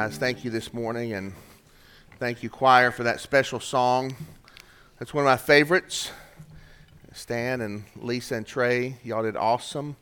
[0.00, 0.16] guys.
[0.16, 1.34] Thank you this morning, and
[2.18, 4.16] thank you, choir, for that special song.
[4.98, 6.10] That's one of my favorites.
[7.12, 9.96] Stan and Lisa and Trey, y'all did awesome.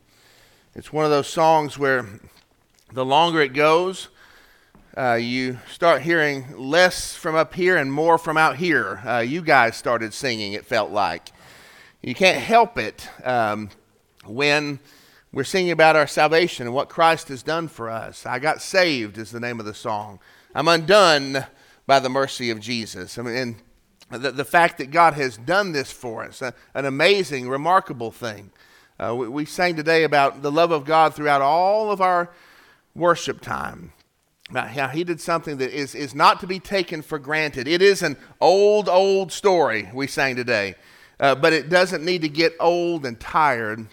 [0.73, 2.05] It's one of those songs where
[2.93, 4.07] the longer it goes,
[4.95, 9.01] uh, you start hearing less from up here and more from out here.
[9.05, 11.29] Uh, you guys started singing, it felt like.
[12.01, 13.69] You can't help it um,
[14.25, 14.79] when
[15.31, 18.25] we're singing about our salvation and what Christ has done for us.
[18.25, 20.19] I got saved is the name of the song.
[20.55, 21.45] I'm undone
[21.85, 23.17] by the mercy of Jesus.
[23.17, 27.47] I mean, and the, the fact that God has done this for us, an amazing,
[27.47, 28.51] remarkable thing.
[28.99, 32.31] Uh, we, we sang today about the love of God throughout all of our
[32.95, 33.93] worship time
[34.49, 37.67] about how he did something that is, is not to be taken for granted.
[37.67, 40.73] It is an old, old story we sang today,
[41.19, 43.87] uh, but it doesn't need to get old and tired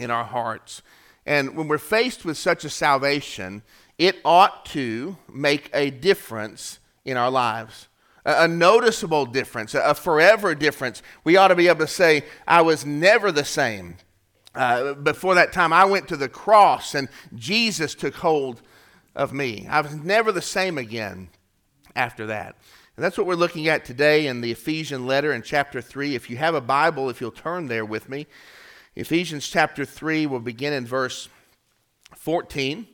[0.00, 0.82] in our hearts.
[1.26, 3.62] And when we're faced with such a salvation,
[3.98, 7.88] it ought to make a difference in our lives.
[8.24, 11.02] A, a noticeable difference, a, a, forever difference.
[11.22, 13.96] We ought to be able to say, I was never the same.
[14.54, 18.62] Uh, before that time, I went to the cross and Jesus took hold
[19.14, 19.66] of me.
[19.68, 21.28] I was never the same again
[21.94, 22.56] after that.
[22.96, 26.14] And that's what we're looking at today in the Ephesian letter in chapter 3.
[26.14, 28.26] If you have a Bible, if you'll turn there with me,
[28.96, 31.28] Ephesians chapter 3 will begin in verse
[32.16, 32.88] 14.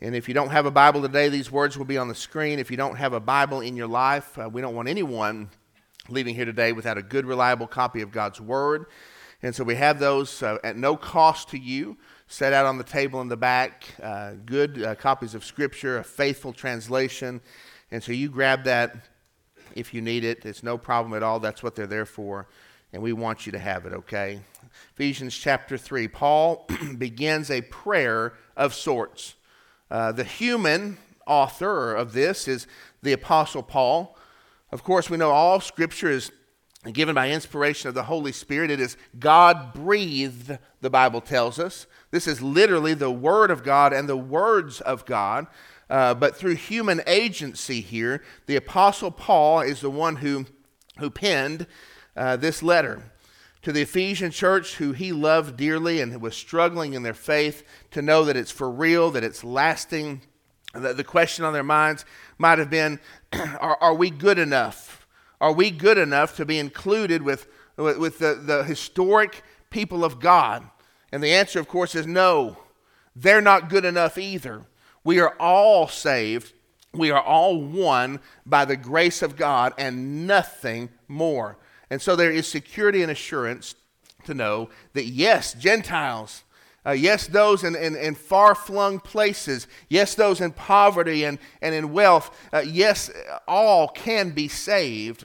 [0.00, 2.60] And if you don't have a Bible today, these words will be on the screen.
[2.60, 5.50] If you don't have a Bible in your life, uh, we don't want anyone
[6.08, 8.86] leaving here today without a good, reliable copy of God's Word.
[9.42, 11.96] And so we have those uh, at no cost to you,
[12.28, 13.86] set out on the table in the back.
[14.00, 17.40] Uh, good uh, copies of Scripture, a faithful translation.
[17.90, 18.94] And so you grab that
[19.74, 20.46] if you need it.
[20.46, 21.40] It's no problem at all.
[21.40, 22.46] That's what they're there for.
[22.92, 24.38] And we want you to have it, okay?
[24.92, 26.08] Ephesians chapter 3.
[26.08, 29.34] Paul begins a prayer of sorts.
[29.90, 32.66] Uh, the human author of this is
[33.02, 34.16] the Apostle Paul.
[34.70, 36.32] Of course, we know all Scripture is
[36.92, 38.70] given by inspiration of the Holy Spirit.
[38.70, 41.86] It is God breathed, the Bible tells us.
[42.10, 45.46] This is literally the Word of God and the words of God.
[45.88, 50.46] Uh, but through human agency here, the Apostle Paul is the one who,
[50.98, 51.66] who penned
[52.16, 53.02] uh, this letter
[53.64, 58.02] to the Ephesian church who he loved dearly and was struggling in their faith to
[58.02, 60.20] know that it's for real, that it's lasting.
[60.74, 62.04] The, question on their minds
[62.36, 63.00] might have been
[63.32, 65.06] are, are, we good enough?
[65.40, 70.20] Are we good enough to be included with, with, with the, the historic people of
[70.20, 70.68] God?
[71.10, 72.58] And the answer, of course, is no.
[73.16, 74.66] They're not good enough either.
[75.04, 76.52] We are all saved.
[76.92, 81.56] We are all one by the grace of God and nothing more.
[81.94, 83.76] And so there is security and assurance
[84.24, 86.42] to know that yes, Gentiles,
[86.84, 91.72] uh, yes, those in, in, in far flung places, yes, those in poverty and, and
[91.72, 93.12] in wealth, uh, yes,
[93.46, 95.24] all can be saved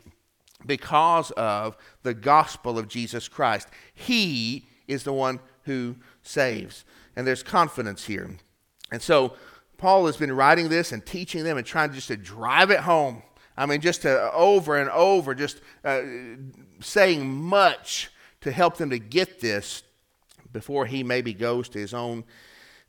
[0.64, 3.68] because of the gospel of Jesus Christ.
[3.92, 6.86] He is the one who saves.
[7.16, 8.30] And there's confidence here.
[8.92, 9.34] And so
[9.80, 13.24] Paul has been writing this and teaching them and trying just to drive it home
[13.60, 16.02] I mean, just to over and over, just uh,
[16.80, 18.10] saying much
[18.40, 19.84] to help them to get this
[20.54, 22.24] before he maybe goes to his own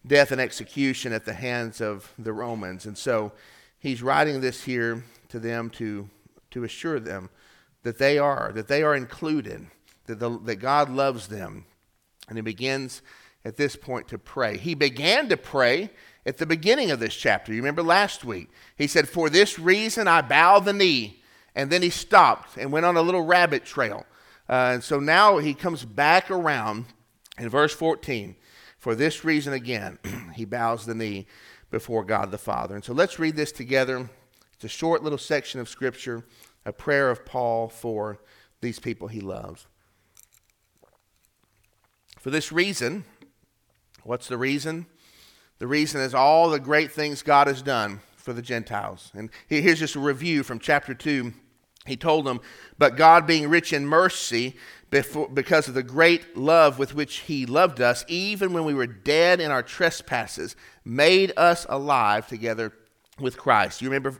[0.07, 2.87] death and execution at the hands of the Romans.
[2.87, 3.33] And so
[3.81, 6.09] he's writing this here to them to,
[6.53, 7.31] to assure them
[7.83, 9.67] that they are, that they are included,
[10.07, 11.65] that, the, that God loves them.
[12.29, 13.03] And he begins
[13.45, 14.57] at this point to pray.
[14.57, 15.91] He began to pray
[16.27, 17.53] at the beginning of this chapter.
[17.53, 18.51] You remember last week?
[18.77, 21.23] He said, For this reason I bow the knee.
[21.55, 24.07] And then he stopped and went on a little rabbit trail.
[24.49, 26.87] Uh, and so now he comes back around
[27.39, 28.37] in verse 14.
[28.79, 29.99] For this reason again,
[30.35, 31.27] he bows the knee
[31.71, 32.75] before God the Father.
[32.75, 34.09] And so let's read this together.
[34.55, 36.25] It's a short little section of Scripture,
[36.65, 38.21] a prayer of Paul for
[38.61, 39.67] these people he loves.
[42.19, 43.05] For this reason,
[44.03, 44.87] what's the reason?
[45.61, 49.13] The reason is all the great things God has done for the Gentiles.
[49.15, 51.35] And here's just a review from chapter 2.
[51.87, 52.41] He told them,
[52.79, 54.57] But God, being rich in mercy,
[54.89, 58.87] before, because of the great love with which He loved us, even when we were
[58.87, 62.73] dead in our trespasses, made us alive together
[63.19, 63.83] with Christ.
[63.83, 64.19] You remember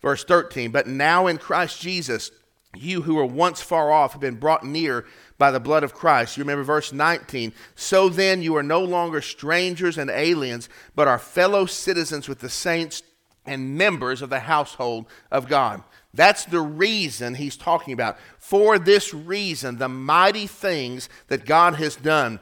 [0.00, 2.30] verse 13, But now in Christ Jesus,
[2.76, 5.04] you who were once far off have been brought near
[5.38, 6.36] by the blood of Christ.
[6.36, 7.52] You remember verse 19.
[7.74, 12.48] So then you are no longer strangers and aliens, but are fellow citizens with the
[12.48, 13.02] saints
[13.44, 15.82] and members of the household of God.
[16.14, 18.16] That's the reason he's talking about.
[18.38, 22.40] For this reason, the mighty things that God has done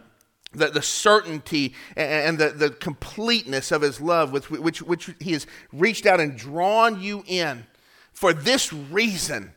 [0.54, 5.46] the, the certainty and the, the completeness of his love with which, which he has
[5.72, 7.66] reached out and drawn you in.
[8.12, 9.52] For this reason,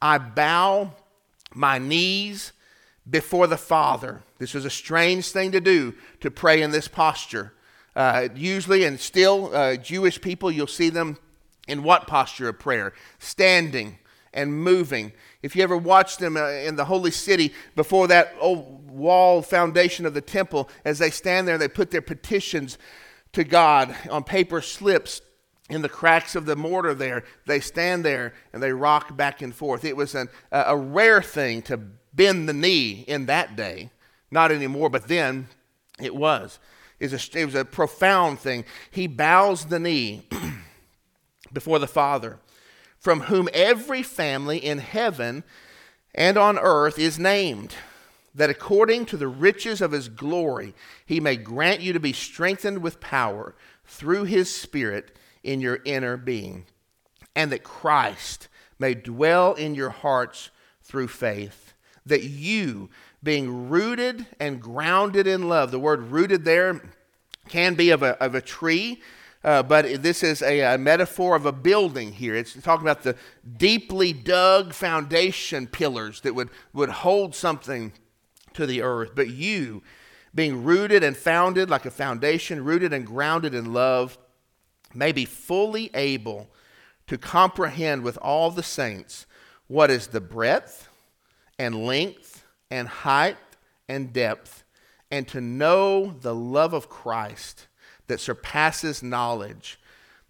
[0.00, 0.92] I bow
[1.54, 2.52] my knees
[3.08, 4.22] before the Father.
[4.38, 7.52] This was a strange thing to do to pray in this posture.
[7.94, 11.18] Uh, usually, and still, uh, Jewish people, you'll see them
[11.66, 12.92] in what posture of prayer?
[13.18, 13.98] Standing
[14.34, 15.12] and moving.
[15.42, 20.04] If you ever watched them uh, in the holy city before that old wall foundation
[20.04, 22.76] of the temple, as they stand there, they put their petitions
[23.32, 25.22] to God on paper slips
[25.68, 27.24] in the cracks of the mortar there.
[27.46, 29.84] They stand there and they rock back and forth.
[29.84, 31.80] It was an, a rare thing to
[32.16, 33.90] bend the knee in that day.
[34.30, 35.48] Not anymore, but then
[36.00, 36.58] it was.
[36.98, 38.64] It was a, it was a profound thing.
[38.90, 40.26] He bows the knee
[41.52, 42.38] before the Father
[43.06, 45.44] from whom every family in heaven
[46.12, 47.72] and on earth is named,
[48.34, 50.74] that according to the riches of his glory,
[51.04, 53.54] he may grant you to be strengthened with power
[53.84, 56.66] through his Spirit in your inner being,
[57.36, 60.50] and that Christ may dwell in your hearts
[60.82, 61.65] through faith,
[62.06, 62.88] that you,
[63.22, 66.80] being rooted and grounded in love, the word rooted there
[67.48, 69.00] can be of a, of a tree
[69.46, 72.34] uh, but this is a, a, metaphor of a building here.
[72.34, 73.14] It's talking about the
[73.56, 77.92] deeply dug foundation pillars that would, would hold something
[78.54, 79.12] to the earth.
[79.14, 79.84] But you,
[80.34, 84.18] being rooted and founded like a foundation, rooted and grounded in love,
[84.92, 86.50] may be fully able
[87.06, 89.26] to comprehend with all the saints
[89.68, 90.85] what is the breadth
[91.58, 93.36] and length and height
[93.88, 94.64] and depth,
[95.10, 97.68] and to know the love of Christ
[98.08, 99.78] that surpasses knowledge,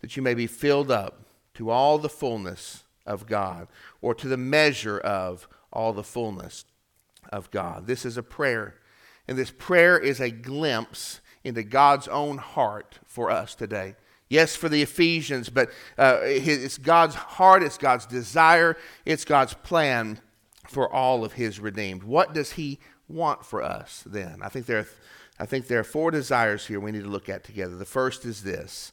[0.01, 1.23] that you may be filled up
[1.55, 3.69] to all the fullness of God,
[4.03, 6.65] or to the measure of all the fullness
[7.31, 7.87] of God.
[7.87, 8.75] This is a prayer,
[9.27, 13.95] and this prayer is a glimpse into God's own heart for us today.
[14.29, 20.21] Yes, for the Ephesians, but uh, it's God's heart, it's God's desire, it's God's plan
[20.69, 22.03] for all of His redeemed.
[22.03, 22.79] What does He
[23.09, 24.41] want for us then?
[24.43, 24.89] I think there are
[25.39, 27.77] I think there are four desires here we need to look at together.
[27.77, 28.93] The first is this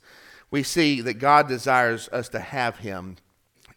[0.52, 3.18] we see that God desires us to have Him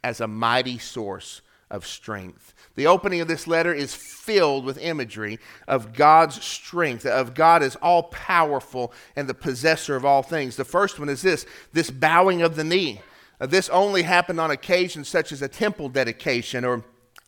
[0.05, 1.41] as a mighty source
[1.71, 2.55] of strength.
[2.75, 7.77] The opening of this letter is filled with imagery of God's strength, of God as
[7.77, 10.57] all powerful and the possessor of all things.
[10.57, 13.01] The first one is this this bowing of the knee.
[13.41, 16.85] This only happened on occasions such as a temple dedication or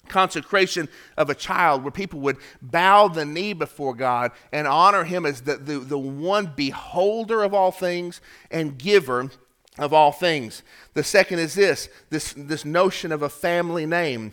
[0.08, 5.24] consecration of a child where people would bow the knee before God and honor him
[5.26, 8.20] as the, the, the one beholder of all things
[8.50, 9.30] and giver
[9.78, 10.62] of all things.
[10.94, 14.32] The second is this this, this notion of a family name.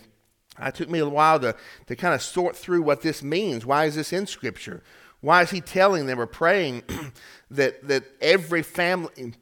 [0.60, 1.56] It took me a while to,
[1.88, 3.66] to kind of sort through what this means.
[3.66, 4.82] Why is this in Scripture?
[5.22, 6.84] Why is he telling them or praying
[7.52, 9.34] that, that every family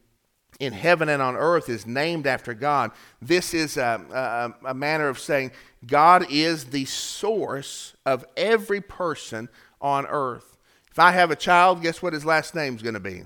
[0.59, 2.91] in heaven and on earth is named after God?
[3.21, 5.51] This is a, a, a manner of saying
[5.85, 9.49] God is the source of every person
[9.81, 10.57] on earth.
[10.91, 13.23] If I have a child, guess what his last name's going to be?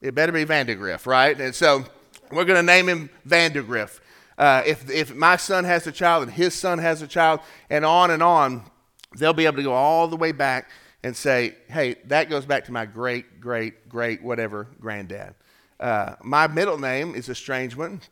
[0.00, 1.38] It better be Vandergriff, right?
[1.38, 1.84] And so
[2.30, 4.00] we're going to name him Vandergriff.
[4.38, 7.84] Uh, if, if my son has a child and his son has a child, and
[7.84, 8.62] on and on,
[9.18, 10.70] they'll be able to go all the way back
[11.02, 15.34] and say, hey, that goes back to my great, great, great, whatever granddad.
[15.80, 18.02] Uh, my middle name is a strange one.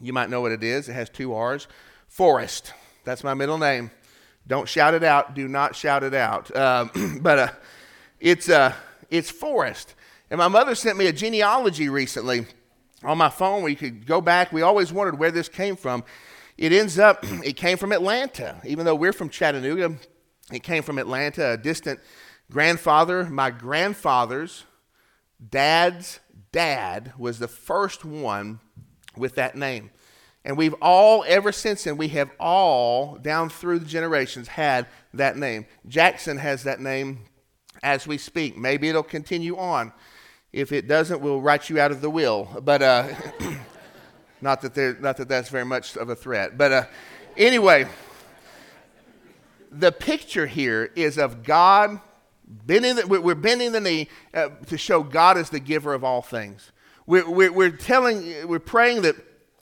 [0.00, 0.88] You might know what it is.
[0.90, 1.66] It has two R's.
[2.06, 2.74] Forrest.
[3.04, 3.90] That's my middle name.
[4.46, 5.34] Don't shout it out.
[5.34, 6.54] Do not shout it out.
[6.54, 7.48] Um, but uh,
[8.20, 8.74] it's, uh,
[9.10, 9.94] it's Forrest.
[10.30, 12.46] And my mother sent me a genealogy recently
[13.02, 14.52] on my phone where you could go back.
[14.52, 16.04] We always wondered where this came from.
[16.58, 18.60] It ends up, it came from Atlanta.
[18.66, 19.96] Even though we're from Chattanooga,
[20.52, 22.00] it came from Atlanta, a distant
[22.50, 23.24] grandfather.
[23.24, 24.64] My grandfather's
[25.50, 26.20] dad's
[26.54, 28.60] dad was the first one
[29.16, 29.90] with that name.
[30.44, 35.36] And we've all, ever since then, we have all, down through the generations, had that
[35.36, 35.66] name.
[35.88, 37.24] Jackson has that name
[37.82, 38.56] as we speak.
[38.56, 39.92] Maybe it'll continue on.
[40.52, 42.48] If it doesn't, we'll write you out of the will.
[42.62, 43.08] But uh,
[44.40, 46.56] not, that there, not that that's very much of a threat.
[46.56, 46.84] But uh,
[47.36, 47.88] anyway,
[49.72, 51.98] the picture here is of God
[52.46, 56.22] bending the, we're bending the knee uh, to show God is the giver of all
[56.22, 56.72] things.
[57.06, 59.16] We're, we're, we're telling, we're praying that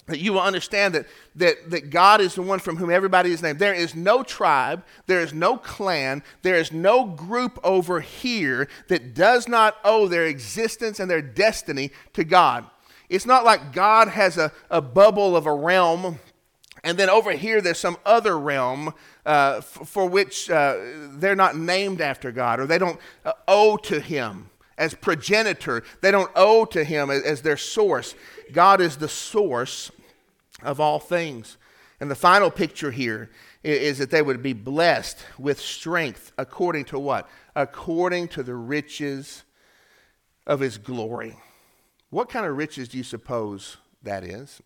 [0.06, 3.40] that you will understand that, that, that God is the one from whom everybody is
[3.40, 3.58] named.
[3.58, 9.14] There is no tribe, there is no clan, there is no group over here that
[9.14, 12.66] does not owe their existence and their destiny to God.
[13.08, 16.18] It's not like God has a, a bubble of a realm
[16.84, 20.76] And then over here, there's some other realm uh, f- for which uh,
[21.12, 25.84] they're not named after God or they don't uh, owe to Him as progenitor.
[26.00, 28.14] They don't owe to Him as, as their source.
[28.52, 29.92] God is the source
[30.62, 31.56] of all things.
[32.00, 33.30] And the final picture here
[33.62, 37.28] is, is that they would be blessed with strength according to what?
[37.54, 39.44] According to the riches
[40.48, 41.36] of His glory.
[42.10, 44.60] What kind of riches do you suppose that is?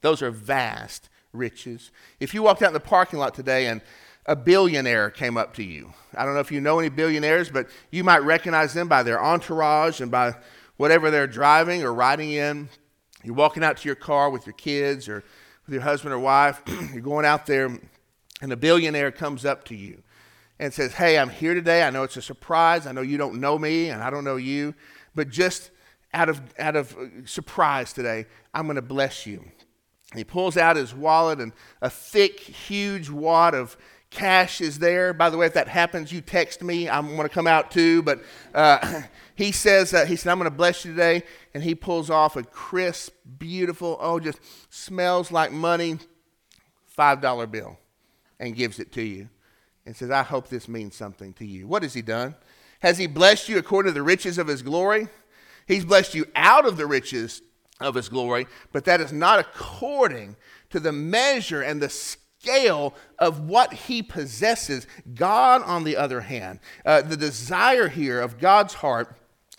[0.00, 1.90] Those are vast riches.
[2.20, 3.80] If you walked out in the parking lot today and
[4.26, 7.68] a billionaire came up to you, I don't know if you know any billionaires, but
[7.90, 10.34] you might recognize them by their entourage and by
[10.76, 12.68] whatever they're driving or riding in.
[13.22, 15.24] You're walking out to your car with your kids or
[15.66, 16.62] with your husband or wife.
[16.92, 17.66] You're going out there,
[18.40, 20.02] and a billionaire comes up to you
[20.58, 21.82] and says, Hey, I'm here today.
[21.82, 22.86] I know it's a surprise.
[22.86, 24.74] I know you don't know me, and I don't know you,
[25.14, 25.70] but just
[26.14, 29.44] out of, out of surprise today, I'm going to bless you.
[30.14, 33.76] He pulls out his wallet, and a thick, huge wad of
[34.10, 35.12] cash is there.
[35.12, 36.88] By the way, if that happens, you text me.
[36.88, 38.02] I'm going to come out too.
[38.02, 38.22] But
[38.54, 39.02] uh,
[39.34, 41.24] he says, uh, he said, I'm going to bless you today.
[41.52, 45.98] And he pulls off a crisp, beautiful, oh, just smells like money,
[46.96, 47.78] $5 bill
[48.40, 49.28] and gives it to you
[49.86, 51.66] and says, I hope this means something to you.
[51.66, 52.34] What has he done?
[52.80, 55.08] Has he blessed you according to the riches of his glory?
[55.66, 57.42] He's blessed you out of the riches
[57.80, 60.36] of his glory, but that is not according
[60.70, 64.86] to the measure and the scale of what he possesses.
[65.14, 69.16] God, on the other hand, uh, the desire here of God's heart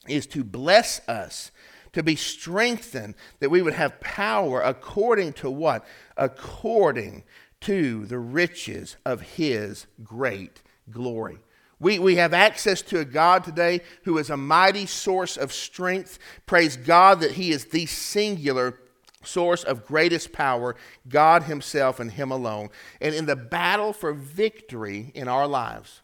[0.07, 1.51] is to bless us,
[1.93, 5.85] to be strengthened, that we would have power according to what?
[6.17, 7.23] According
[7.61, 11.39] to the riches of his great glory.
[11.79, 16.19] We, we have access to a God today who is a mighty source of strength.
[16.45, 18.79] Praise God that He is the singular
[19.23, 20.75] source of greatest power,
[21.07, 22.69] God Himself and Him alone.
[22.99, 26.01] And in the battle for victory in our lives,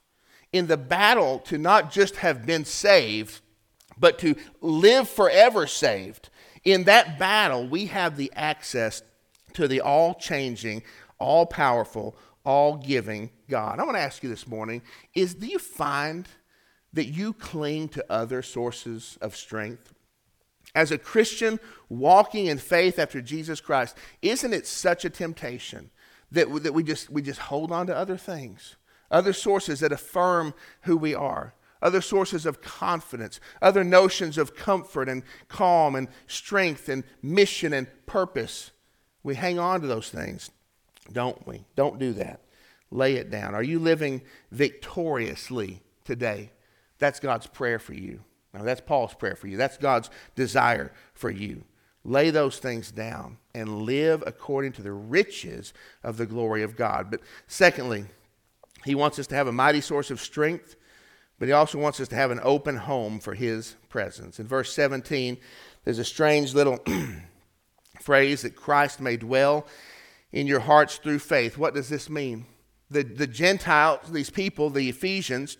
[0.53, 3.41] in the battle to not just have been saved,
[3.97, 6.29] but to live forever saved,
[6.63, 9.03] in that battle, we have the access
[9.53, 10.83] to the all changing,
[11.19, 13.79] all powerful, all giving God.
[13.79, 14.81] I want to ask you this morning
[15.13, 16.27] is do you find
[16.93, 19.93] that you cling to other sources of strength?
[20.73, 21.59] As a Christian
[21.89, 25.89] walking in faith after Jesus Christ, isn't it such a temptation
[26.31, 28.75] that, that we, just, we just hold on to other things,
[29.09, 31.53] other sources that affirm who we are?
[31.81, 37.87] other sources of confidence, other notions of comfort and calm and strength and mission and
[38.07, 38.71] purpose.
[39.21, 40.49] We hang on to those things,
[41.11, 41.65] don't we?
[41.75, 42.41] Don't do that
[42.91, 43.53] lay it down?
[43.53, 44.21] Are you living
[44.51, 46.51] victoriously today?
[46.99, 48.21] That's God's prayer for you.
[48.53, 49.57] Now, that's Paul's prayer for you.
[49.57, 51.63] That's God's desire for you.
[52.03, 57.11] Lay those things down and live according to the riches of the glory of God.
[57.11, 58.05] But secondly,
[58.85, 60.75] he wants us to have a mighty source of strength,
[61.39, 64.39] but he also wants us to have an open home for his presence.
[64.39, 65.37] In verse 17,
[65.83, 66.79] there's a strange little
[67.99, 69.65] phrase that Christ may dwell
[70.35, 71.57] in your hearts through faith.
[71.57, 72.45] What does this mean?
[72.89, 75.57] the, the Gentiles, these people, the Ephesians,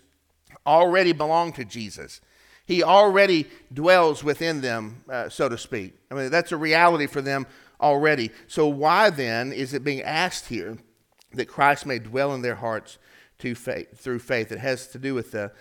[0.66, 2.20] already belong to Jesus.
[2.64, 5.94] He already dwells within them, uh, so to speak.
[6.10, 7.46] I mean, that's a reality for them
[7.80, 8.30] already.
[8.48, 10.76] So, why then is it being asked here
[11.34, 12.98] that Christ may dwell in their hearts
[13.38, 14.50] faith, through faith?
[14.50, 15.52] It has to do with the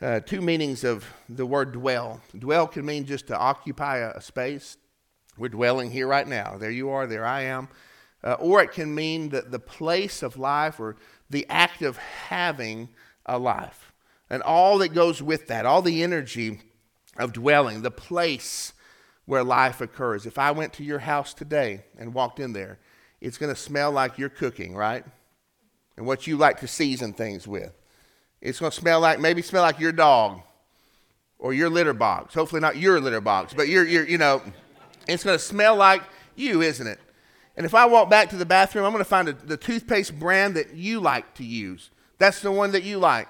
[0.00, 2.20] uh, two meanings of the word dwell.
[2.38, 4.78] Dwell can mean just to occupy a, a space.
[5.36, 6.56] We're dwelling here right now.
[6.58, 7.68] There you are, there I am.
[8.24, 10.96] Uh, or it can mean that the place of life or
[11.28, 12.88] the act of having
[13.26, 13.92] a life.
[14.30, 16.60] And all that goes with that, all the energy
[17.18, 18.72] of dwelling, the place
[19.26, 20.24] where life occurs.
[20.26, 22.78] If I went to your house today and walked in there,
[23.20, 25.04] it's going to smell like you're cooking, right?
[25.96, 27.72] And what you like to season things with.
[28.40, 30.40] It's going to smell like, maybe smell like your dog
[31.38, 32.34] or your litter box.
[32.34, 34.42] Hopefully not your litter box, but your, your you know,
[35.06, 36.02] it's going to smell like
[36.34, 36.98] you, isn't it?
[37.56, 40.18] And if I walk back to the bathroom, I'm going to find a, the toothpaste
[40.18, 41.90] brand that you like to use.
[42.18, 43.28] That's the one that you like.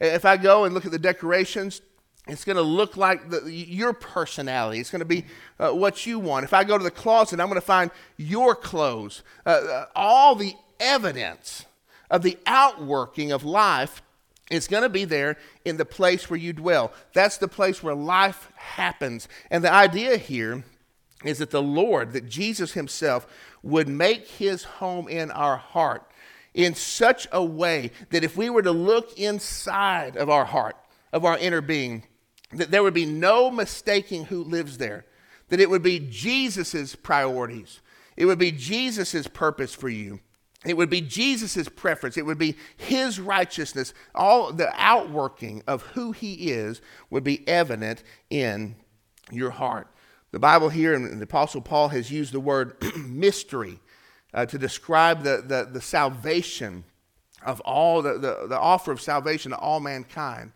[0.00, 1.80] If I go and look at the decorations,
[2.26, 4.80] it's going to look like the, your personality.
[4.80, 5.24] It's going to be
[5.58, 6.44] uh, what you want.
[6.44, 9.22] If I go to the closet, I'm going to find your clothes.
[9.44, 11.66] Uh, uh, all the evidence
[12.10, 14.02] of the outworking of life
[14.50, 16.92] is going to be there in the place where you dwell.
[17.12, 19.28] That's the place where life happens.
[19.50, 20.64] And the idea here
[21.24, 23.26] is that the Lord, that Jesus Himself,
[23.64, 26.06] would make his home in our heart
[26.52, 30.76] in such a way that if we were to look inside of our heart,
[31.12, 32.04] of our inner being,
[32.52, 35.04] that there would be no mistaking who lives there,
[35.48, 37.80] that it would be Jesus' priorities.
[38.16, 40.20] It would be Jesus' purpose for you.
[40.64, 42.16] It would be Jesus' preference.
[42.16, 43.92] It would be his righteousness.
[44.14, 46.80] All the outworking of who he is
[47.10, 48.76] would be evident in
[49.30, 49.88] your heart.
[50.34, 53.78] The Bible here, and the Apostle Paul has used the word mystery
[54.34, 56.82] uh, to describe the, the, the, salvation
[57.46, 60.50] of all, the, the, the offer of salvation to all mankind.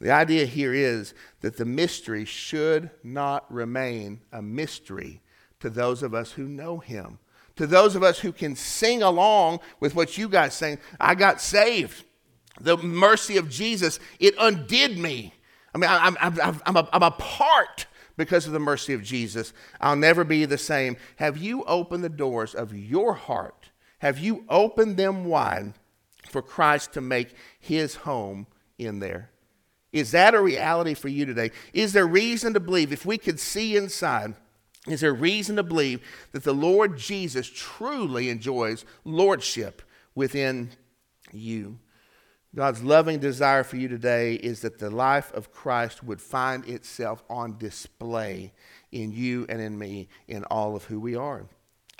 [0.00, 5.20] The idea here is that the mystery should not remain a mystery
[5.58, 7.18] to those of us who know him
[7.56, 10.78] to those of us who can sing along with what you guys sing.
[11.00, 12.04] I got saved.
[12.60, 15.34] The mercy of Jesus, it undid me.
[15.74, 19.54] I mean, I'm, I'm, I'm, a, I'm a part because of the mercy of Jesus.
[19.80, 20.98] I'll never be the same.
[21.16, 23.70] Have you opened the doors of your heart?
[24.00, 25.72] Have you opened them wide
[26.28, 28.46] for Christ to make his home
[28.76, 29.30] in there?
[29.90, 31.50] Is that a reality for you today?
[31.72, 34.34] Is there reason to believe if we could see inside?
[34.86, 36.00] is there reason to believe
[36.32, 39.82] that the Lord Jesus truly enjoys lordship
[40.14, 40.70] within
[41.32, 41.78] you.
[42.58, 47.22] God's loving desire for you today is that the life of Christ would find itself
[47.30, 48.52] on display
[48.90, 51.46] in you and in me, in all of who we are.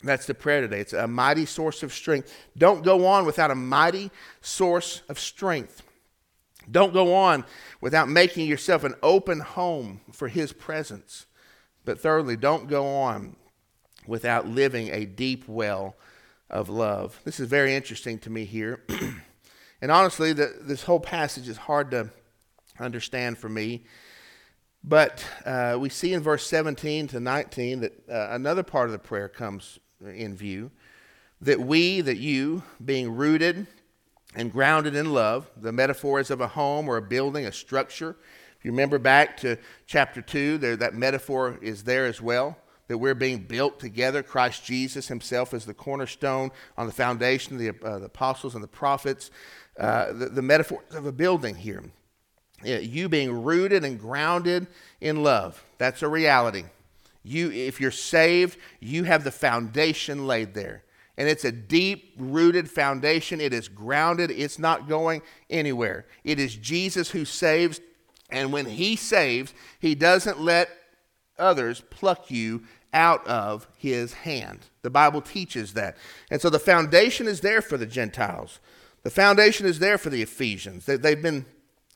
[0.03, 0.81] That's the prayer today.
[0.81, 2.37] It's a mighty source of strength.
[2.57, 4.11] Don't go on without a mighty
[4.41, 5.85] source of strength.
[6.69, 7.45] Don't go on
[7.81, 11.27] without making yourself an open home for His presence.
[11.85, 13.37] But thirdly, don't go on
[14.09, 15.95] without living a deep well
[16.51, 17.21] of love.
[17.23, 18.83] This is very interesting to me here.
[19.81, 22.11] and honestly, the, this whole passage is hard to
[22.79, 23.85] understand for me.
[24.85, 28.99] But uh, we see in verse 17 to 19 that uh, another part of the
[28.99, 30.71] prayer comes in view
[31.41, 33.67] that we, that you, being rooted
[34.35, 38.17] and grounded in love, the metaphor is of a home or a building, a structure
[38.59, 39.57] if you remember back to
[39.87, 42.59] chapter 2, there, that metaphor is there as well
[42.89, 44.21] that we're being built together.
[44.21, 48.65] Christ Jesus himself is the cornerstone on the foundation of the, uh, the apostles and
[48.65, 49.31] the prophets.
[49.79, 51.85] Uh, the, the metaphor of a building here.
[52.65, 54.67] You being rooted and grounded
[55.01, 55.65] in love.
[55.79, 56.65] That's a reality.
[57.23, 60.83] You, if you're saved, you have the foundation laid there.
[61.17, 63.41] And it's a deep rooted foundation.
[63.41, 64.33] It is grounded.
[64.33, 66.07] It's not going anywhere.
[66.25, 67.81] It is Jesus who saves
[68.31, 70.69] and when he saves, he doesn't let
[71.39, 74.61] others pluck you out of his hand.
[74.83, 75.97] The Bible teaches that.
[76.31, 78.61] And so the foundation is there for the Gentiles.
[79.09, 80.85] The foundation is there for the Ephesians.
[80.85, 81.47] That they've been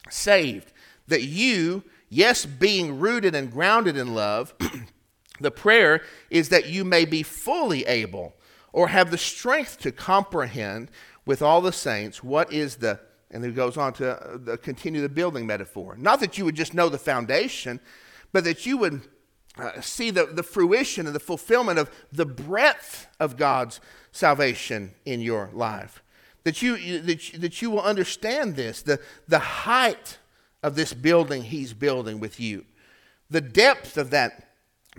[0.09, 0.73] saved.
[1.09, 4.55] That you, yes, being rooted and grounded in love,
[5.39, 8.33] the prayer is that you may be fully able
[8.73, 10.91] or have the strength to comprehend
[11.27, 12.99] with all the saints what is the
[13.31, 15.95] and he goes on to uh, continue the building metaphor.
[15.99, 17.79] Not that you would just know the foundation,
[18.33, 19.03] but that you would
[19.59, 23.81] uh, see the, the fruition and the fulfillment of the breadth of God's
[24.13, 26.03] salvation in your life.
[26.45, 30.19] That you, that, you, that you will understand this, the, the height
[30.63, 32.65] of this building he's building with you,
[33.31, 34.49] the depth of that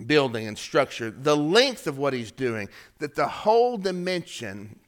[0.06, 4.78] building and structure, the length of what he's doing, that the whole dimension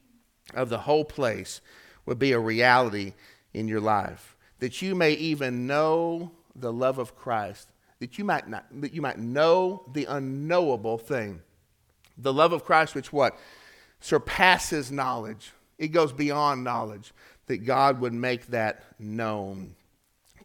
[0.53, 1.61] of the whole place
[2.05, 3.13] would be a reality
[3.53, 8.47] in your life, that you may even know the love of Christ, that you might
[8.47, 11.41] not, that you might know the unknowable thing.
[12.17, 13.37] The love of Christ, which what?
[13.99, 15.51] Surpasses knowledge.
[15.77, 17.13] It goes beyond knowledge.
[17.47, 19.75] That God would make that known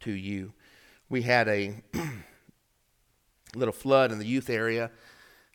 [0.00, 0.52] to you.
[1.08, 1.74] We had a
[3.54, 4.90] little flood in the youth area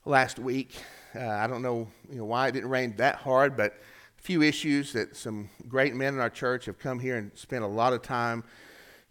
[0.04, 0.76] last week.
[1.16, 3.74] Uh, I don't know, you know why it didn't rain that hard, but
[4.18, 7.63] a few issues that some great men in our church have come here and spent
[7.63, 8.44] a lot of time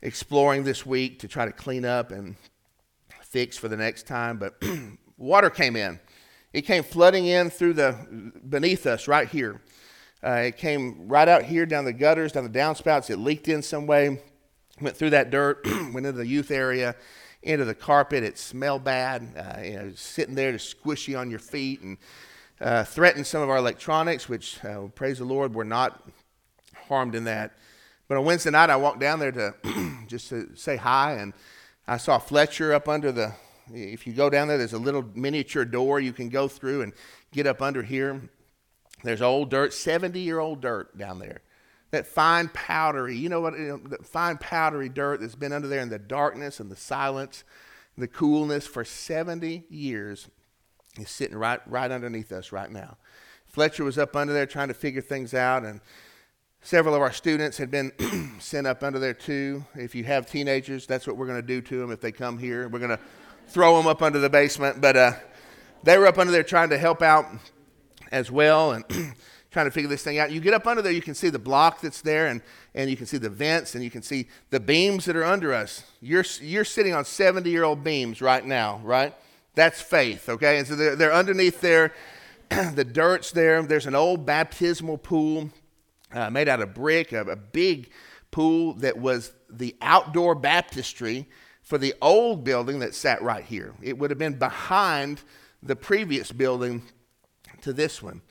[0.03, 2.37] exploring this week to try to clean up and
[3.23, 4.39] fix for the next time.
[4.39, 4.63] But
[5.17, 6.01] water came in.
[6.53, 9.61] It came flooding in through the beneath us right here.
[10.27, 13.11] Uh, it came right out here down the gutters, down the downspouts.
[13.11, 14.21] It leaked in some way,
[14.81, 16.97] went through that dirt, went into the youth area,
[17.45, 18.25] into the carpet.
[18.25, 19.23] It smelled bad.
[19.37, 21.97] Uh, you know, sitting there just squishy on your feet and
[22.61, 26.03] uh, threatened some of our electronics, which, uh, praise the Lord, we're not
[26.89, 27.57] harmed in that.
[28.09, 29.55] But on Wednesday night, I walked down there to
[30.09, 31.35] just to say hi, and
[31.87, 33.33] I saw Fletcher up under the.
[33.73, 36.93] If you go down there, there's a little miniature door you can go through and
[37.33, 38.23] get up under here.
[39.07, 41.43] There's old dirt, 70 year old dirt down there.
[41.93, 45.81] That fine powdery, you know what, you know, fine powdery dirt that's been under there
[45.81, 47.45] in the darkness and the silence,
[47.97, 50.29] the coolness for 70 years
[50.99, 52.97] is sitting right, right underneath us right now.
[53.47, 55.81] Fletcher was up under there trying to figure things out, and
[56.61, 57.93] several of our students had been
[58.41, 59.65] sent up under there too.
[59.77, 62.39] If you have teenagers, that's what we're going to do to them if they come
[62.39, 62.69] here.
[62.69, 63.01] We're going to
[63.47, 64.81] throw them up under the basement.
[64.81, 65.13] But uh,
[65.85, 67.27] they were up under there trying to help out
[68.11, 68.85] as well and
[69.51, 70.31] trying to figure this thing out.
[70.31, 72.43] You get up under there, you can see the block that's there, and,
[72.75, 75.55] and you can see the vents, and you can see the beams that are under
[75.55, 75.85] us.
[76.01, 79.15] You're, you're sitting on 70 year old beams right now, right?
[79.55, 80.59] That's faith, okay?
[80.59, 81.95] And so they're, they're underneath there.
[82.75, 83.63] the dirt's there.
[83.63, 85.51] There's an old baptismal pool
[86.13, 87.91] uh, made out of brick, a, a big
[88.31, 91.27] pool that was the outdoor baptistry
[91.63, 93.73] for the old building that sat right here.
[93.83, 95.23] It would have been behind
[95.63, 96.83] the previous building
[97.67, 98.23] to this one.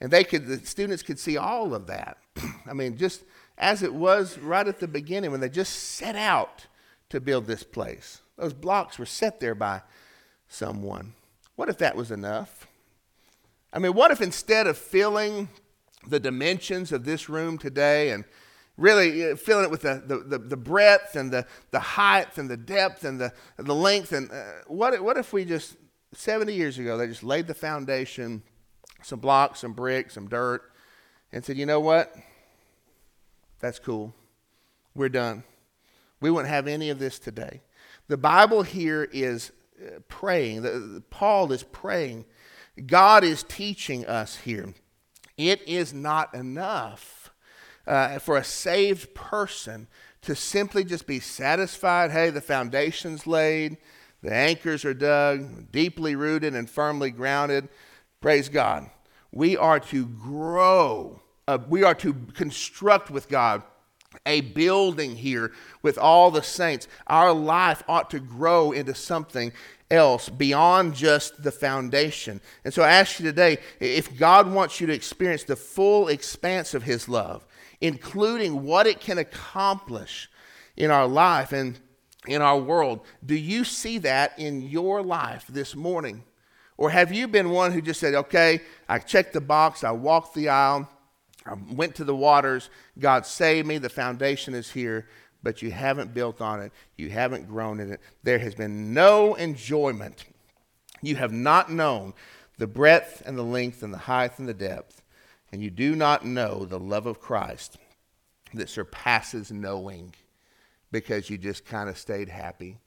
[0.00, 2.18] And they could, the students could see all of that.
[2.66, 3.24] I mean, just
[3.56, 6.66] as it was right at the beginning when they just set out
[7.10, 8.22] to build this place.
[8.36, 9.82] Those blocks were set there by
[10.48, 11.14] someone.
[11.56, 12.66] What if that was enough?
[13.72, 15.48] I mean, what if instead of filling
[16.06, 18.24] the dimensions of this room today and
[18.76, 22.56] really uh, filling it with the, the, the, breadth and the, the height and the
[22.56, 25.76] depth and the, the length, and uh, what, what if we just,
[26.14, 28.42] 70 years ago, they just laid the foundation,
[29.02, 30.62] some blocks, some bricks, some dirt,
[31.32, 32.14] and said, you know what?
[33.60, 34.14] That's cool.
[34.94, 35.44] We're done.
[36.20, 37.60] We wouldn't have any of this today.
[38.08, 39.52] The Bible here is
[40.08, 40.62] praying.
[40.62, 42.24] The, the, Paul is praying.
[42.86, 44.74] God is teaching us here.
[45.36, 47.30] It is not enough
[47.86, 49.86] uh, for a saved person
[50.22, 53.78] to simply just be satisfied hey, the foundation's laid,
[54.22, 57.68] the anchors are dug, deeply rooted and firmly grounded.
[58.20, 58.90] Praise God.
[59.30, 63.62] We are to grow, uh, we are to construct with God
[64.26, 65.52] a building here
[65.82, 66.88] with all the saints.
[67.06, 69.52] Our life ought to grow into something
[69.90, 72.40] else beyond just the foundation.
[72.64, 76.74] And so I ask you today if God wants you to experience the full expanse
[76.74, 77.46] of His love,
[77.80, 80.28] including what it can accomplish
[80.76, 81.78] in our life and
[82.26, 86.24] in our world, do you see that in your life this morning?
[86.78, 90.34] Or have you been one who just said, okay, I checked the box, I walked
[90.34, 90.88] the aisle,
[91.48, 92.70] I went to the waters.
[92.98, 93.78] God saved me.
[93.78, 95.06] The foundation is here,
[95.42, 96.72] but you haven't built on it.
[96.96, 98.00] You haven't grown in it.
[98.22, 100.24] There has been no enjoyment.
[101.00, 102.14] You have not known
[102.58, 105.02] the breadth and the length and the height and the depth,
[105.52, 107.78] and you do not know the love of Christ
[108.52, 110.14] that surpasses knowing
[110.90, 112.78] because you just kind of stayed happy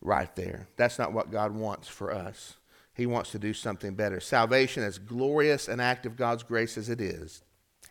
[0.00, 0.68] right there.
[0.76, 2.54] That's not what God wants for us.
[3.00, 4.20] He wants to do something better.
[4.20, 7.40] Salvation, as glorious an act of God's grace as it is,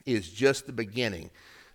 [0.06, 1.32] is just the beginning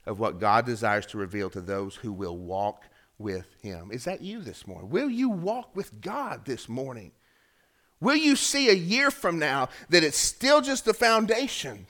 [0.07, 2.85] of what God desires to reveal to those who will walk
[3.19, 3.91] with Him.
[3.91, 4.89] Is that you this morning?
[4.89, 7.11] Will you walk with God this morning?
[8.01, 11.89] Will you see a year from now that it's still just the foundation?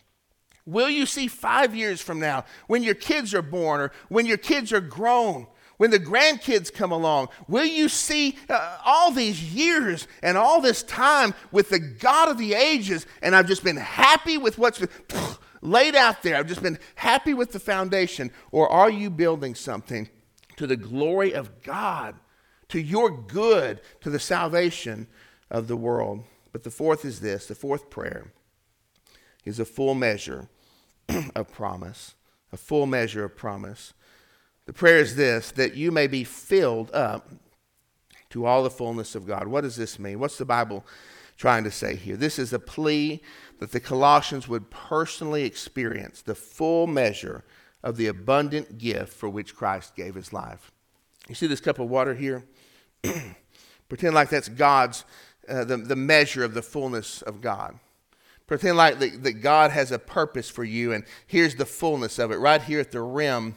[0.65, 4.39] Will you see five years from now when your kids are born or when your
[4.39, 5.47] kids are grown?
[5.77, 10.83] When the grandkids come along, will you see uh, all these years and all this
[10.83, 13.07] time with the God of the ages?
[13.23, 14.89] And I've just been happy with what's been
[15.63, 16.37] laid out there.
[16.37, 18.31] I've just been happy with the foundation.
[18.53, 20.09] Or are you building something
[20.57, 22.15] to the glory of God,
[22.69, 25.09] to your good, to the salvation
[25.51, 26.23] of the world?
[26.53, 28.33] But the fourth is this the fourth prayer
[29.45, 30.49] is a full measure
[31.35, 32.15] of promise.
[32.53, 33.93] A full measure of promise.
[34.67, 37.31] The prayer is this that you may be filled up
[38.31, 39.47] to all the fullness of God.
[39.47, 40.19] What does this mean?
[40.19, 40.85] What's the Bible
[41.37, 42.17] trying to say here?
[42.17, 43.23] This is a plea
[43.61, 47.45] that the Colossians would personally experience the full measure
[47.83, 50.73] of the abundant gift for which Christ gave his life.
[51.29, 52.45] You see this cup of water here?
[53.89, 55.05] Pretend like that's God's,
[55.49, 57.79] uh, the, the measure of the fullness of God.
[58.47, 62.31] Pretend like that, that God has a purpose for you, and here's the fullness of
[62.31, 62.37] it.
[62.37, 63.55] Right here at the rim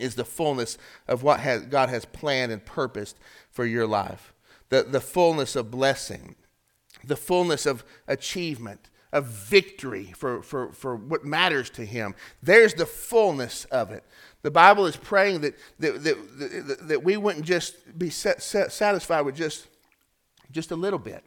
[0.00, 3.18] is the fullness of what has, God has planned and purposed
[3.50, 4.32] for your life.
[4.68, 6.36] The, the fullness of blessing,
[7.04, 12.14] the fullness of achievement, of victory for, for, for what matters to him.
[12.42, 14.04] There's the fullness of it.
[14.42, 18.72] The Bible is praying that, that, that, that, that we wouldn't just be set, set,
[18.72, 19.66] satisfied with just,
[20.50, 21.24] just a little bit,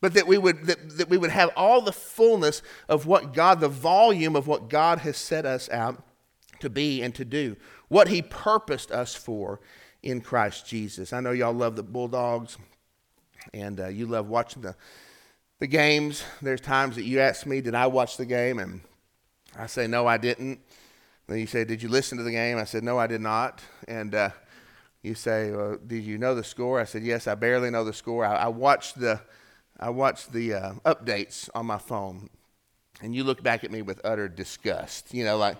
[0.00, 3.60] but that we, would, that, that we would have all the fullness of what God,
[3.60, 6.02] the volume of what God has set us out
[6.60, 7.56] to be and to do,
[7.88, 9.60] what He purposed us for
[10.02, 11.12] in Christ Jesus.
[11.12, 12.56] I know y'all love the Bulldogs,
[13.52, 14.76] and uh, you love watching the
[15.58, 16.22] the games.
[16.40, 18.58] There's times that you ask me, Did I watch the game?
[18.58, 18.80] And
[19.56, 20.60] I say, No, I didn't.
[21.26, 22.58] Then you say, Did you listen to the game?
[22.58, 23.62] I said, No, I did not.
[23.86, 24.30] And uh,
[25.02, 26.80] you say, well, Did you know the score?
[26.80, 28.24] I said, Yes, I barely know the score.
[28.24, 29.20] I, I watched the,
[29.78, 32.30] I watched the uh, updates on my phone.
[33.00, 35.14] And you look back at me with utter disgust.
[35.14, 35.56] You know, like,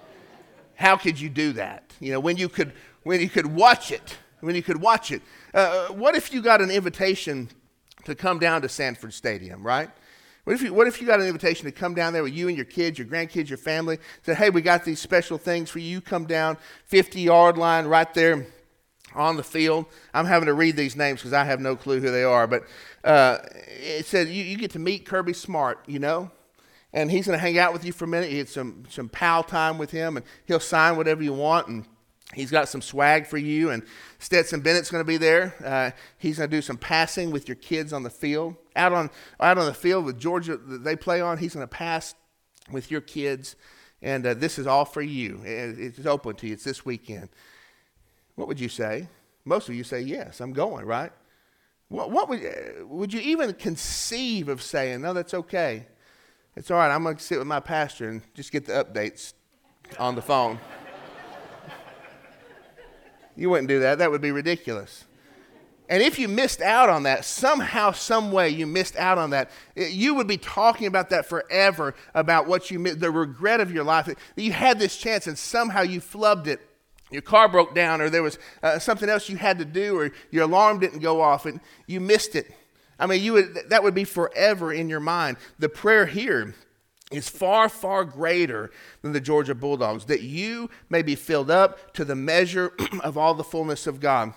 [0.79, 1.93] how could you do that?
[1.99, 5.23] You know, when you could, when you could watch it, when you could watch it.
[5.53, 7.49] Uh, what if you got an invitation
[8.05, 9.91] to come down to Sanford Stadium, right?
[10.45, 12.47] What if, you, what if you got an invitation to come down there with you
[12.47, 13.99] and your kids, your grandkids, your family?
[14.23, 16.01] Said, hey, we got these special things for you.
[16.01, 18.47] Come down 50 yard line right there
[19.17, 19.87] on the field.
[20.15, 22.47] I'm having to read these names because I have no clue who they are.
[22.47, 22.63] But
[23.03, 26.31] uh, it said you, you get to meet Kirby Smart, you know?
[26.93, 28.31] And he's going to hang out with you for a minute.
[28.31, 31.69] You get some, some pal time with him, and he'll sign whatever you want.
[31.69, 31.85] And
[32.35, 33.83] He's got some swag for you, and
[34.19, 35.55] Stetson Bennett's going to be there.
[35.65, 38.57] Uh, he's going to do some passing with your kids on the field.
[38.77, 41.75] Out on, out on the field with Georgia that they play on, he's going to
[41.75, 42.15] pass
[42.71, 43.57] with your kids.
[44.03, 45.41] And uh, this is all for you.
[45.43, 46.53] It's open to you.
[46.53, 47.31] It's this weekend.
[48.35, 49.09] What would you say?
[49.47, 51.11] Most of you say, yes, I'm going, right?
[51.89, 52.43] What, what would,
[52.85, 55.87] would you even conceive of saying, no, that's okay?
[56.59, 56.93] It's all right.
[56.93, 59.35] I'm going to sit with my pastor and just get the updates
[59.97, 60.59] on the phone.
[63.37, 63.99] You wouldn't do that.
[63.99, 65.05] That would be ridiculous.
[65.89, 69.53] And if you missed out on that, somehow, some way you missed out on that,
[69.77, 73.85] you would be talking about that forever about what you missed, the regret of your
[73.85, 76.61] life that you had this chance and somehow you flubbed it.
[77.13, 80.11] Your car broke down, or there was uh, something else you had to do, or
[80.33, 82.53] your alarm didn't go off and you missed it.
[82.99, 85.37] I mean, you would, that would be forever in your mind.
[85.59, 86.55] The prayer here
[87.11, 88.71] is far, far greater
[89.03, 93.35] than the Georgia Bulldogs, that you may be filled up to the measure of all
[93.35, 94.35] the fullness of God.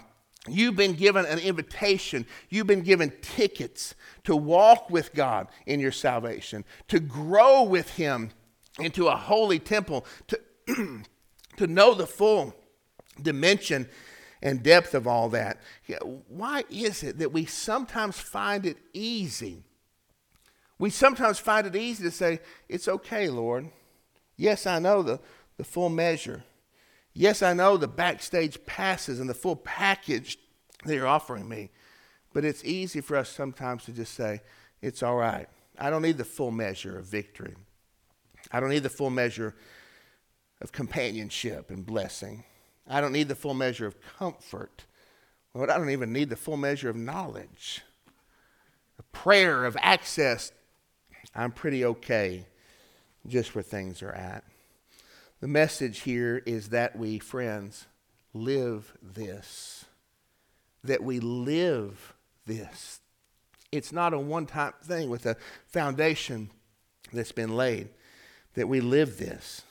[0.48, 2.26] You've been given an invitation.
[2.50, 3.94] You've been given tickets
[4.24, 8.32] to walk with God in your salvation, to grow with Him
[8.80, 10.40] into a holy temple, to,
[11.58, 12.56] to know the full
[13.22, 13.88] dimension
[14.42, 15.60] and depth of all that.
[16.28, 19.64] Why is it that we sometimes find it easy?
[20.80, 23.70] We sometimes find it easy to say, It's okay, Lord.
[24.36, 25.20] Yes, I know the,
[25.58, 26.44] the full measure.
[27.14, 30.40] Yes, I know the backstage passes and the full package
[30.86, 31.70] that you're offering me.
[32.34, 34.42] But it's easy for us sometimes to just say,
[34.82, 35.48] It's all right.
[35.78, 37.56] I don't need the full measure of victory.
[38.52, 39.56] I don't need the full measure
[40.62, 42.44] of companionship and blessing.
[42.92, 44.86] I don't need the full measure of comfort.
[45.54, 47.82] Lord, I don't even need the full measure of knowledge,
[49.00, 50.52] a prayer of access
[51.34, 52.46] I'm pretty okay
[53.28, 54.44] just where things are at.
[55.40, 57.88] The message here is that we, friends,
[58.34, 59.86] live this.
[60.84, 62.14] That we live
[62.46, 63.00] this.
[63.72, 66.52] It's not a one time thing with a foundation
[67.14, 67.90] that's been laid.
[68.56, 69.64] That we live this.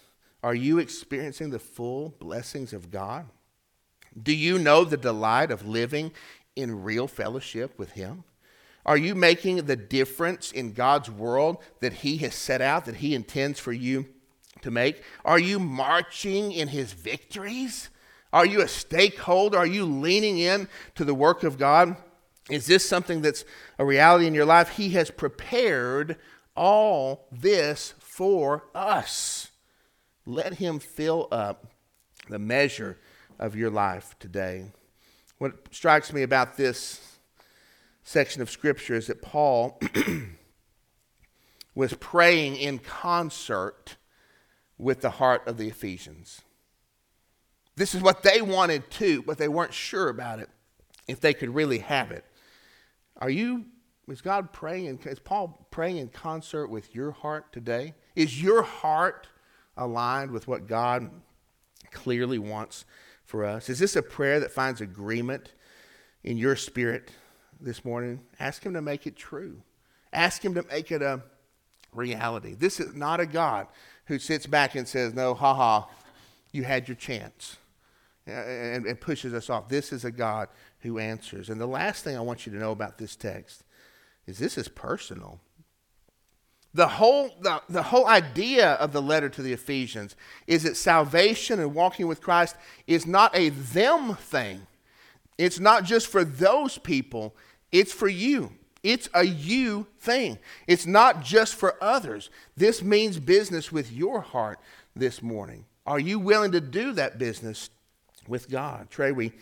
[0.42, 3.26] Are you experiencing the full blessings of God?
[4.20, 6.12] Do you know the delight of living
[6.56, 8.24] in real fellowship with Him?
[8.86, 13.14] Are you making the difference in God's world that He has set out, that He
[13.14, 14.06] intends for you
[14.62, 15.02] to make?
[15.24, 17.90] Are you marching in His victories?
[18.32, 19.58] Are you a stakeholder?
[19.58, 21.96] Are you leaning in to the work of God?
[22.48, 23.44] Is this something that's
[23.78, 24.70] a reality in your life?
[24.70, 26.16] He has prepared
[26.56, 29.49] all this for us.
[30.26, 31.66] Let Him fill up
[32.28, 32.98] the measure
[33.38, 34.66] of your life today.
[35.38, 37.18] What strikes me about this
[38.02, 39.80] section of Scripture is that Paul
[41.74, 43.96] was praying in concert
[44.76, 46.42] with the heart of the Ephesians.
[47.76, 50.50] This is what they wanted too, but they weren't sure about it,
[51.06, 52.24] if they could really have it.
[53.16, 53.66] Are you,
[54.08, 57.94] is God praying, is Paul praying in concert with your heart today?
[58.16, 59.28] Is your heart
[59.76, 61.10] aligned with what God
[61.90, 62.84] clearly wants
[63.24, 63.68] for us?
[63.68, 65.52] Is this a prayer that finds agreement
[66.22, 67.10] in your spirit
[67.60, 69.62] this morning, ask Him to make it true.
[70.12, 71.22] Ask Him to make it a
[71.92, 72.54] reality.
[72.54, 73.66] This is not a God
[74.06, 75.88] who sits back and says, No, ha ha,
[76.52, 77.56] you had your chance,
[78.26, 79.68] and, and pushes us off.
[79.68, 80.48] This is a God
[80.80, 81.50] who answers.
[81.50, 83.64] And the last thing I want you to know about this text
[84.26, 85.40] is this is personal.
[86.72, 90.14] The whole, the, the whole idea of the letter to the Ephesians
[90.46, 92.56] is that salvation and walking with Christ
[92.86, 94.66] is not a them thing.
[95.36, 97.34] It's not just for those people,
[97.72, 98.52] it's for you.
[98.82, 100.38] It's a you thing.
[100.66, 102.30] It's not just for others.
[102.56, 104.58] This means business with your heart
[104.94, 105.66] this morning.
[105.86, 107.68] Are you willing to do that business
[108.26, 108.90] with God?
[108.90, 109.32] Trey, we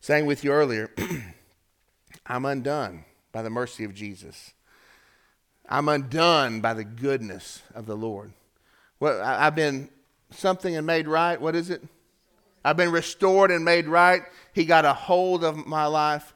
[0.00, 0.90] sang with you earlier
[2.26, 4.54] I'm undone by the mercy of Jesus.
[5.68, 8.32] I'm undone by the goodness of the Lord.
[9.00, 9.88] Well, I've been
[10.30, 11.40] something and made right.
[11.40, 11.82] What is it?
[12.64, 14.22] I've been restored and made right.
[14.52, 16.34] He got a hold of my life.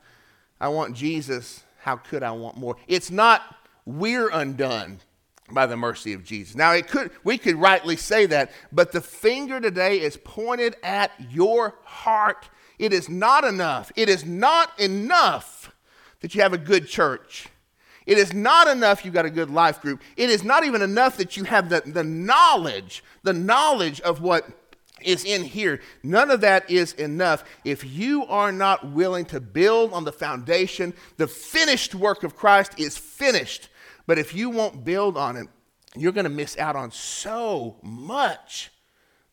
[0.60, 1.64] I want Jesus.
[1.80, 2.76] How could I want more?
[2.86, 3.42] It's not
[3.86, 5.00] we're undone
[5.50, 6.54] by the mercy of Jesus.
[6.54, 11.12] Now it could we could rightly say that, but the finger today is pointed at
[11.30, 12.50] your heart.
[12.78, 13.90] It is not enough.
[13.96, 15.72] It is not enough
[16.20, 17.48] that you have a good church.
[18.08, 20.00] It is not enough you've got a good life group.
[20.16, 24.48] It is not even enough that you have the, the knowledge, the knowledge of what
[25.02, 25.82] is in here.
[26.02, 30.94] None of that is enough if you are not willing to build on the foundation.
[31.18, 33.68] The finished work of Christ is finished.
[34.06, 35.46] But if you won't build on it,
[35.94, 38.70] you're going to miss out on so much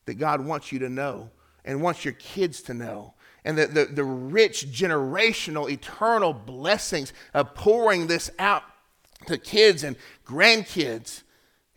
[0.05, 1.29] that God wants you to know
[1.63, 3.13] and wants your kids to know
[3.45, 8.63] and the, the, the rich generational, eternal blessings of pouring this out
[9.27, 11.21] to kids and grandkids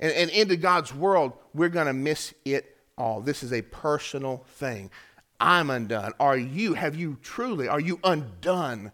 [0.01, 3.21] and, and into God's world, we're going to miss it all.
[3.21, 4.91] This is a personal thing.
[5.39, 6.15] I'm undone.
[6.19, 8.91] Are you, have you truly, are you undone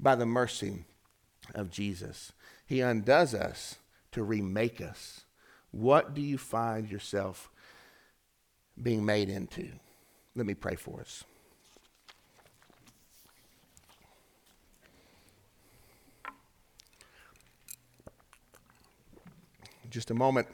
[0.00, 0.86] by the mercy
[1.54, 2.32] of Jesus?
[2.66, 3.76] He undoes us
[4.12, 5.20] to remake us.
[5.70, 7.50] What do you find yourself
[8.80, 9.68] being made into?
[10.34, 11.22] Let me pray for us.
[19.94, 20.48] Just a moment,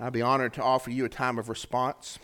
[0.00, 2.18] I'd be honored to offer you a time of response.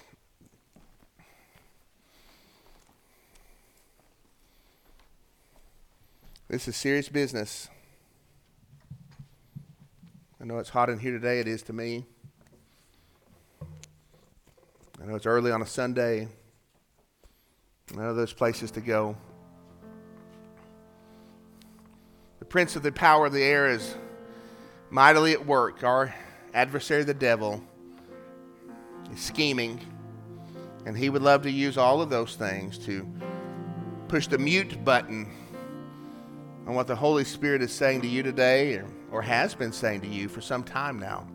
[6.48, 7.68] This is serious business.
[10.40, 12.07] I know it's hot in here today, it is to me.
[14.98, 16.26] I know it's early on a Sunday.
[17.92, 19.14] I know there's places to go.
[22.38, 23.94] The prince of the power of the air is
[24.94, 25.83] mightily at work.
[25.83, 26.14] Our
[26.54, 27.61] adversary, the devil,
[29.12, 29.80] is scheming,
[30.87, 33.04] and he would love to use all of those things to
[34.07, 35.28] push the mute button
[36.68, 40.00] on what the Holy Spirit is saying to you today or, or has been saying
[40.02, 41.26] to you for some time now.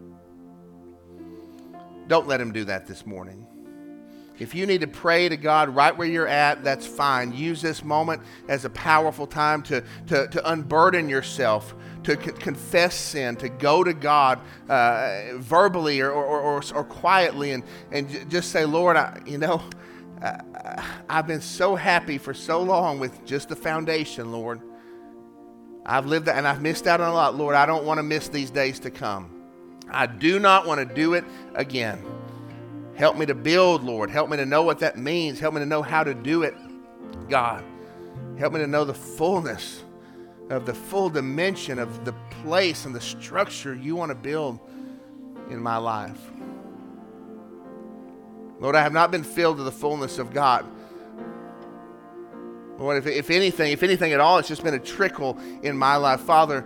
[2.07, 3.45] Don't let him do that this morning.
[4.39, 7.33] If you need to pray to God right where you're at, that's fine.
[7.33, 12.95] Use this moment as a powerful time to, to, to unburden yourself, to c- confess
[12.95, 18.51] sin, to go to God uh, verbally or, or, or, or, quietly and, and just
[18.51, 19.61] say, Lord, I, you know,
[20.21, 20.37] uh,
[21.09, 24.61] I've been so happy for so long with just the foundation, Lord.
[25.85, 27.55] I've lived that and I've missed out on a lot, Lord.
[27.55, 29.35] I don't want to miss these days to come.
[29.91, 31.25] I do not want to do it
[31.55, 32.05] again.
[32.99, 34.09] Help me to build, Lord.
[34.09, 35.39] Help me to know what that means.
[35.39, 36.53] Help me to know how to do it,
[37.29, 37.63] God.
[38.37, 39.85] Help me to know the fullness
[40.49, 42.11] of the full dimension of the
[42.43, 44.59] place and the structure you want to build
[45.49, 46.19] in my life.
[48.59, 50.65] Lord, I have not been filled to the fullness of God.
[52.77, 55.95] Lord, if, if anything, if anything at all, it's just been a trickle in my
[55.95, 56.19] life.
[56.19, 56.65] Father,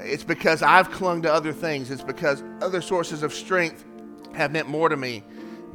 [0.00, 1.90] it's because I've clung to other things.
[1.90, 3.86] It's because other sources of strength
[4.34, 5.24] have meant more to me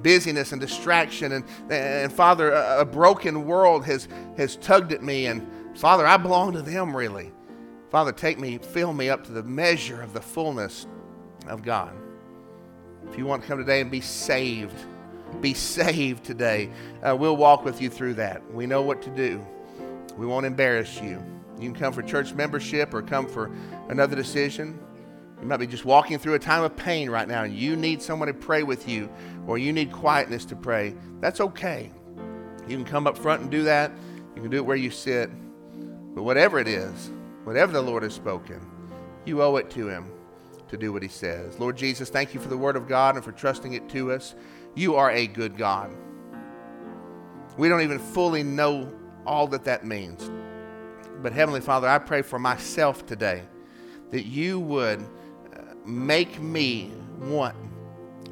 [0.02, 1.32] busyness and distraction.
[1.34, 5.28] And, and Father, a, a broken world has, has tugged at me.
[5.28, 7.32] And Father, I belong to them really.
[7.90, 10.88] Father, take me, fill me up to the measure of the fullness
[11.48, 11.94] of God.
[13.10, 14.78] If you want to come today and be saved,
[15.42, 16.72] be saved today,
[17.04, 18.42] uh, we'll walk with you through that.
[18.52, 19.46] We know what to do.
[20.18, 21.24] We won't embarrass you.
[21.60, 23.52] You can come for church membership or come for
[23.90, 24.80] another decision.
[25.42, 28.02] You might be just walking through a time of pain right now and you need
[28.02, 29.10] someone to pray with you
[29.48, 30.96] or you need quietness to pray.
[31.20, 31.92] That's okay.
[32.68, 33.92] You can come up front and do that.
[34.36, 35.30] You can do it where you sit.
[36.16, 37.12] But whatever it is,
[37.44, 38.66] whatever the Lord has spoken,
[39.26, 40.10] you owe it to Him
[40.70, 41.60] to do what He says.
[41.60, 44.36] Lord Jesus, thank you for the Word of God and for trusting it to us.
[44.74, 45.92] You are a good God.
[47.58, 48.92] We don't even fully know
[49.26, 50.30] all that that means.
[51.22, 53.44] But Heavenly Father, I pray for myself today
[54.12, 55.06] that you would
[55.86, 57.56] make me one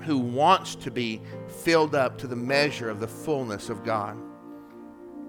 [0.01, 4.17] who wants to be filled up to the measure of the fullness of God,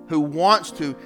[0.08, 0.96] who wants to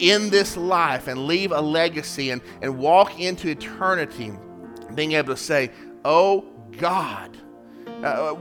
[0.00, 4.32] end this life and leave a legacy and, and walk into eternity,
[4.94, 5.70] being able to say,
[6.04, 6.44] Oh
[6.78, 7.36] God,
[8.02, 8.34] uh,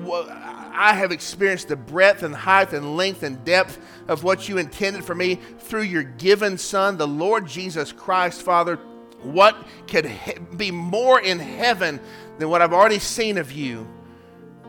[0.75, 5.03] I have experienced the breadth and height and length and depth of what you intended
[5.05, 8.77] for me through your given Son, the Lord Jesus Christ, Father.
[9.21, 9.55] What
[9.87, 10.11] could
[10.57, 12.01] be more in heaven
[12.39, 13.87] than what I've already seen of you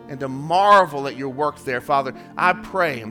[0.09, 1.81] and to marvel at your work there.
[1.81, 3.05] Father, I pray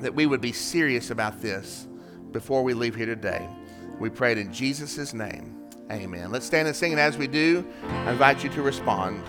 [0.00, 1.88] that we would be serious about this
[2.32, 3.48] before we leave here today.
[3.98, 5.54] We pray it in Jesus' name.
[5.90, 6.30] Amen.
[6.30, 9.22] Let's stand and sing, and as we do, I invite you to respond.